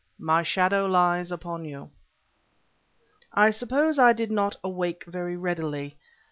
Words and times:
"MY 0.17 0.41
SHADOW 0.41 0.87
LIES 0.87 1.31
UPON 1.31 1.63
YOU" 1.63 1.91
I 3.33 3.51
suppose 3.51 3.99
I 3.99 4.13
did 4.13 4.31
not 4.31 4.57
awake 4.63 5.03
very 5.05 5.37
readily. 5.37 5.99